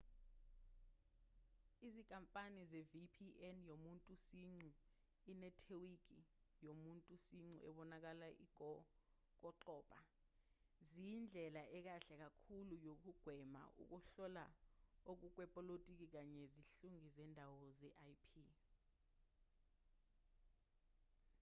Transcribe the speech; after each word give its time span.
izinkampani 1.87 2.61
ze-vpn 2.71 3.57
yomuntu 3.71 4.11
siqu 4.25 4.69
inethiweki 5.31 6.19
yomuntu 6.67 7.13
siqu 7.27 7.51
ebonakala 7.69 8.27
ingokoqobo 8.43 9.99
ziyindlela 10.89 11.63
ekahle 11.77 12.13
kakhulu 12.23 12.73
yokugwema 12.87 13.61
ukuhlola 13.83 14.45
okungokwepolotiki 15.11 16.05
kanye 16.15 16.43
zihlungi 16.53 17.07
zendawo 17.15 17.59
ze-ip 17.79 18.25